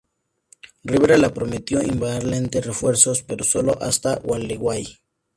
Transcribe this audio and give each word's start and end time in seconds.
Rivera 0.83 1.15
le 1.19 1.29
prometió 1.29 1.79
enviarle 1.79 2.49
refuerzos, 2.59 3.21
pero 3.21 3.43
sólo 3.43 3.77
hasta 3.83 4.15
Gualeguay. 4.15 4.87